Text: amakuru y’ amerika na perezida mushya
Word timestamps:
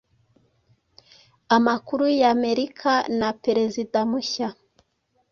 amakuru 1.57 2.05
y’ 2.19 2.23
amerika 2.33 2.91
na 3.19 3.29
perezida 3.43 3.99
mushya 4.09 4.47